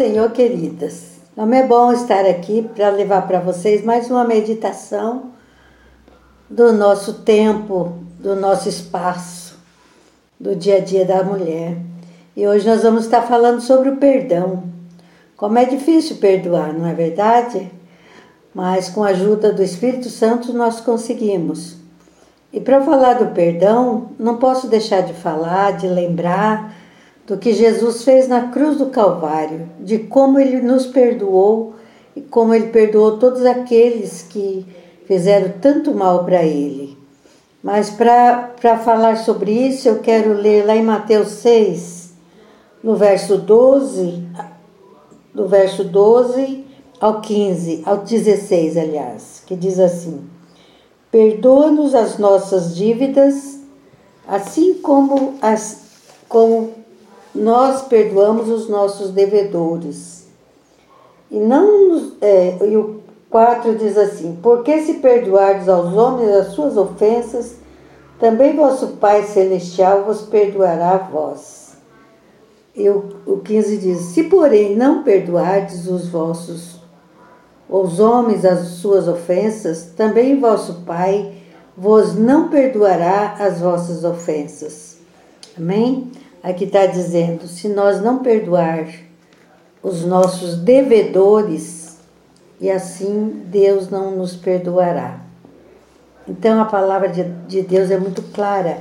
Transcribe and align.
Senhor, 0.00 0.30
queridas. 0.30 1.18
Como 1.34 1.52
é 1.52 1.62
bom 1.66 1.92
estar 1.92 2.24
aqui 2.24 2.66
para 2.74 2.88
levar 2.88 3.28
para 3.28 3.38
vocês 3.38 3.84
mais 3.84 4.10
uma 4.10 4.24
meditação 4.24 5.24
do 6.48 6.72
nosso 6.72 7.12
tempo, 7.20 7.98
do 8.18 8.34
nosso 8.34 8.66
espaço, 8.66 9.58
do 10.40 10.56
dia 10.56 10.78
a 10.78 10.80
dia 10.80 11.04
da 11.04 11.22
mulher. 11.22 11.76
E 12.34 12.46
hoje 12.46 12.66
nós 12.66 12.82
vamos 12.82 13.04
estar 13.04 13.20
falando 13.20 13.60
sobre 13.60 13.90
o 13.90 13.96
perdão. 13.98 14.62
Como 15.36 15.58
é 15.58 15.66
difícil 15.66 16.16
perdoar, 16.16 16.72
não 16.72 16.86
é 16.86 16.94
verdade? 16.94 17.70
Mas 18.54 18.88
com 18.88 19.04
a 19.04 19.08
ajuda 19.08 19.52
do 19.52 19.62
Espírito 19.62 20.08
Santo 20.08 20.50
nós 20.54 20.80
conseguimos. 20.80 21.76
E 22.50 22.58
para 22.58 22.80
falar 22.80 23.18
do 23.18 23.34
perdão, 23.34 24.12
não 24.18 24.38
posso 24.38 24.66
deixar 24.66 25.02
de 25.02 25.12
falar, 25.12 25.72
de 25.72 25.86
lembrar 25.86 26.79
do 27.26 27.36
que 27.36 27.52
Jesus 27.52 28.02
fez 28.04 28.28
na 28.28 28.48
cruz 28.48 28.76
do 28.78 28.86
Calvário, 28.86 29.68
de 29.80 29.98
como 29.98 30.38
ele 30.38 30.60
nos 30.60 30.86
perdoou 30.86 31.74
e 32.16 32.20
como 32.20 32.54
ele 32.54 32.68
perdoou 32.68 33.18
todos 33.18 33.44
aqueles 33.44 34.22
que 34.22 34.66
fizeram 35.06 35.52
tanto 35.60 35.94
mal 35.94 36.24
para 36.24 36.42
ele. 36.42 36.98
Mas 37.62 37.90
para 37.90 38.78
falar 38.82 39.16
sobre 39.18 39.52
isso, 39.52 39.88
eu 39.88 39.98
quero 39.98 40.32
ler 40.32 40.64
lá 40.64 40.74
em 40.74 40.82
Mateus 40.82 41.28
6, 41.28 42.12
no 42.82 42.96
verso 42.96 43.36
12, 43.36 44.24
do 45.34 45.46
verso 45.46 45.84
12 45.84 46.64
ao 47.00 47.20
15, 47.20 47.82
ao 47.84 47.98
16, 47.98 48.76
aliás, 48.76 49.42
que 49.46 49.54
diz 49.54 49.78
assim: 49.78 50.24
Perdoa-nos 51.10 51.94
as 51.94 52.18
nossas 52.18 52.74
dívidas, 52.74 53.58
assim 54.26 54.74
como 54.74 55.34
as 55.42 55.88
como 56.28 56.79
nós 57.34 57.82
perdoamos 57.82 58.48
os 58.48 58.68
nossos 58.68 59.10
devedores. 59.10 60.26
E 61.30 61.38
não 61.38 62.12
é, 62.20 62.58
e 62.66 62.76
o 62.76 63.00
4 63.30 63.76
diz 63.76 63.96
assim: 63.96 64.38
Porque 64.42 64.82
se 64.82 64.94
perdoardes 64.94 65.68
aos 65.68 65.94
homens 65.94 66.30
as 66.30 66.48
suas 66.48 66.76
ofensas, 66.76 67.56
também 68.18 68.56
vosso 68.56 68.88
Pai 68.98 69.22
Celestial 69.22 70.04
vos 70.04 70.22
perdoará 70.22 70.92
a 70.92 70.98
vós. 70.98 71.76
E 72.74 72.88
o, 72.88 73.16
o 73.24 73.38
15 73.38 73.76
diz: 73.78 73.98
Se, 74.00 74.24
porém, 74.24 74.76
não 74.76 75.02
perdoardes 75.02 75.86
os 75.86 76.08
vossos, 76.08 76.80
os 77.68 78.00
homens 78.00 78.44
as 78.44 78.66
suas 78.68 79.06
ofensas, 79.06 79.92
também 79.96 80.40
vosso 80.40 80.82
Pai 80.84 81.34
vos 81.76 82.14
não 82.14 82.48
perdoará 82.48 83.36
as 83.38 83.60
vossas 83.60 84.04
ofensas. 84.04 84.98
Amém? 85.56 86.10
Aqui 86.42 86.64
está 86.64 86.86
dizendo: 86.86 87.46
se 87.46 87.68
nós 87.68 88.00
não 88.00 88.18
perdoar 88.18 88.86
os 89.82 90.04
nossos 90.04 90.56
devedores, 90.56 91.98
e 92.60 92.70
assim 92.70 93.42
Deus 93.46 93.88
não 93.90 94.10
nos 94.12 94.36
perdoará. 94.36 95.20
Então 96.28 96.60
a 96.60 96.66
palavra 96.66 97.08
de, 97.08 97.24
de 97.24 97.62
Deus 97.62 97.90
é 97.90 97.98
muito 97.98 98.22
clara 98.34 98.80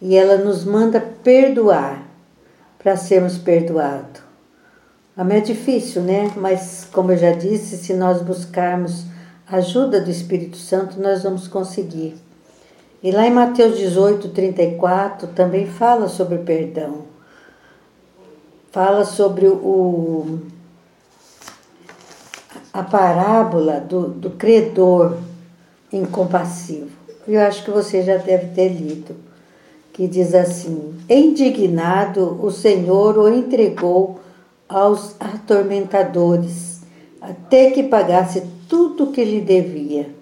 e 0.00 0.16
ela 0.16 0.36
nos 0.36 0.64
manda 0.64 1.00
perdoar 1.00 2.02
para 2.78 2.96
sermos 2.96 3.36
perdoados. 3.36 4.26
É 5.18 5.40
difícil, 5.40 6.02
né? 6.02 6.30
Mas, 6.36 6.86
como 6.92 7.10
eu 7.10 7.16
já 7.16 7.32
disse, 7.32 7.78
se 7.78 7.94
nós 7.94 8.20
buscarmos 8.20 9.06
ajuda 9.48 9.98
do 9.98 10.10
Espírito 10.10 10.58
Santo, 10.58 11.00
nós 11.00 11.22
vamos 11.22 11.48
conseguir. 11.48 12.14
E 13.02 13.10
lá 13.10 13.26
em 13.26 13.32
Mateus 13.32 13.76
18, 13.78 14.30
34, 14.30 15.28
também 15.28 15.66
fala 15.66 16.08
sobre 16.08 16.38
perdão. 16.38 17.02
Fala 18.72 19.04
sobre 19.04 19.46
o, 19.46 20.40
a 22.72 22.82
parábola 22.82 23.80
do, 23.80 24.08
do 24.08 24.30
credor 24.30 25.18
incompassivo. 25.92 26.90
Eu 27.28 27.40
acho 27.40 27.64
que 27.64 27.70
você 27.70 28.02
já 28.02 28.16
deve 28.16 28.54
ter 28.54 28.68
lido, 28.68 29.14
que 29.92 30.06
diz 30.06 30.34
assim: 30.34 30.94
Indignado, 31.08 32.38
o 32.42 32.50
Senhor 32.50 33.18
o 33.18 33.28
entregou 33.28 34.20
aos 34.68 35.14
atormentadores, 35.20 36.82
até 37.20 37.70
que 37.70 37.82
pagasse 37.82 38.42
tudo 38.68 39.04
o 39.04 39.12
que 39.12 39.24
lhe 39.24 39.40
devia. 39.40 40.15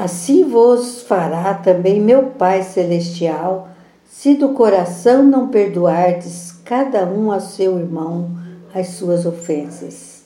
Assim 0.00 0.48
vos 0.48 1.02
fará 1.02 1.52
também 1.52 2.00
meu 2.00 2.28
Pai 2.28 2.62
Celestial, 2.62 3.68
se 4.02 4.34
do 4.34 4.54
coração 4.54 5.22
não 5.22 5.48
perdoardes 5.48 6.52
cada 6.64 7.04
um 7.04 7.30
a 7.30 7.38
seu 7.38 7.78
irmão 7.78 8.30
as 8.74 8.86
suas 8.94 9.26
ofensas. 9.26 10.22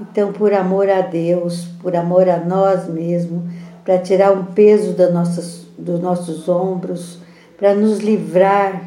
Então, 0.00 0.32
por 0.32 0.52
amor 0.52 0.88
a 0.88 1.00
Deus, 1.00 1.64
por 1.82 1.96
amor 1.96 2.28
a 2.28 2.36
nós 2.36 2.88
mesmos, 2.88 3.42
para 3.84 3.98
tirar 3.98 4.30
um 4.30 4.44
peso 4.44 4.94
nossas, 5.12 5.66
dos 5.76 5.98
nossos 5.98 6.48
ombros, 6.48 7.18
para 7.58 7.74
nos 7.74 7.98
livrar 7.98 8.84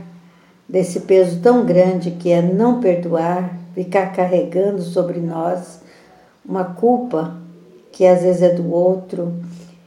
desse 0.70 1.02
peso 1.02 1.42
tão 1.42 1.66
grande 1.66 2.12
que 2.12 2.32
é 2.32 2.42
não 2.42 2.80
perdoar, 2.80 3.54
ficar 3.76 4.14
carregando 4.14 4.82
sobre 4.82 5.20
nós 5.20 5.82
uma 6.48 6.64
culpa 6.64 7.36
que 7.92 8.06
às 8.06 8.22
vezes 8.22 8.42
é 8.42 8.50
do 8.50 8.72
outro, 8.74 9.34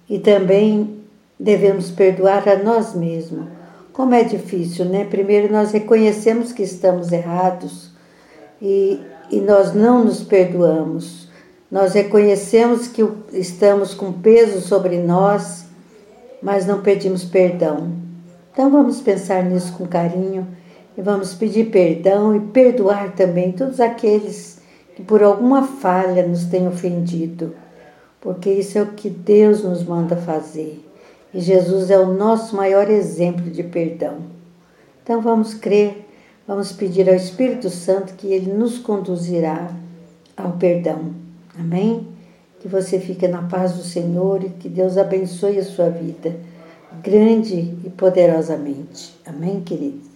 e 0.09 0.19
também 0.19 1.01
devemos 1.39 1.91
perdoar 1.91 2.49
a 2.49 2.57
nós 2.57 2.95
mesmos. 2.95 3.47
Como 3.93 4.15
é 4.15 4.23
difícil, 4.23 4.85
né? 4.85 5.05
Primeiro 5.05 5.53
nós 5.53 5.73
reconhecemos 5.73 6.53
que 6.53 6.63
estamos 6.63 7.13
errados 7.13 7.91
e, 8.61 9.01
e 9.31 9.41
nós 9.41 9.75
não 9.75 10.05
nos 10.05 10.23
perdoamos. 10.23 11.29
Nós 11.71 11.95
reconhecemos 11.95 12.87
que 12.87 13.07
estamos 13.33 13.95
com 13.95 14.13
peso 14.13 14.61
sobre 14.61 14.99
nós, 14.99 15.65
mas 16.43 16.67
não 16.67 16.81
pedimos 16.83 17.25
perdão. 17.25 17.91
Então 18.53 18.71
vamos 18.71 19.01
pensar 19.01 19.43
nisso 19.43 19.73
com 19.73 19.87
carinho 19.87 20.47
e 20.97 21.03
vamos 21.03 21.35
pedir 21.35 21.71
perdão 21.71 22.37
e 22.37 22.41
perdoar 22.41 23.13
também 23.13 23.53
todos 23.53 23.81
aqueles 23.81 24.61
que 24.95 25.03
por 25.03 25.23
alguma 25.23 25.63
falha 25.63 26.27
nos 26.27 26.45
têm 26.45 26.67
ofendido 26.69 27.55
porque 28.27 28.51
isso 28.51 28.77
é 28.77 28.83
o 28.83 28.89
que 28.89 29.09
Deus 29.09 29.63
nos 29.63 29.85
manda 29.85 30.17
fazer. 30.17 30.85
E 31.33 31.39
Jesus 31.39 31.93
é 31.93 31.97
o 31.97 32.13
nosso 32.13 32.57
maior 32.57 32.91
exemplo 32.91 33.49
de 33.49 33.63
perdão. 33.63 34.17
Então 35.01 35.23
vamos 35.23 35.55
crer, 35.55 36.05
vamos 36.45 36.73
pedir 36.73 37.09
ao 37.09 37.15
Espírito 37.15 37.71
Santo 37.71 38.15
que 38.15 38.27
ele 38.27 38.53
nos 38.53 38.79
conduzirá 38.79 39.71
ao 40.37 40.55
perdão. 40.55 41.15
Amém? 41.57 42.09
Que 42.59 42.67
você 42.67 42.99
fique 42.99 43.29
na 43.29 43.43
paz 43.43 43.75
do 43.75 43.85
Senhor 43.85 44.43
e 44.43 44.49
que 44.49 44.69
Deus 44.69 44.99
abençoe 44.99 45.61
a 45.61 45.65
sua 45.65 45.89
vida 45.89 46.35
grande 47.05 47.77
e 47.85 47.91
poderosamente. 47.91 49.15
Amém, 49.25 49.61
queridos? 49.61 50.16